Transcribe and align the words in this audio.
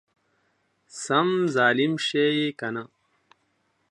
سم 1.03 1.27
ظالم 1.55 1.93
شې 2.05 2.25
يې 2.37 2.47
کنه! 2.59 2.83